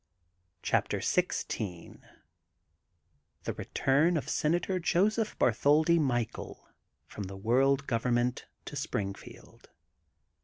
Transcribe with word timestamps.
CHAPTER 0.63 0.97
XVI 0.97 1.99
THB 3.45 3.53
BBTURN 3.53 4.17
OF 4.17 4.27
SENATOR 4.29 4.79
JOSEPH 4.79 5.37
BABTHOLDI 5.37 5.99
MICHAEL 5.99 6.67
FBOM 7.11 7.27
THE 7.27 7.37
WOBLD 7.37 7.85
GOVERNMENT 7.85 8.47
TO 8.65 8.75
SPBINGFIELD. 8.75 9.67